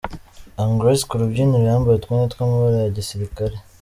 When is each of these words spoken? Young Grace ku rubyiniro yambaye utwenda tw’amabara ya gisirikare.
Young 0.57 0.73
Grace 0.79 1.07
ku 1.07 1.15
rubyiniro 1.21 1.65
yambaye 1.69 1.95
utwenda 1.95 2.31
tw’amabara 2.33 2.77
ya 2.83 2.95
gisirikare. 2.97 3.55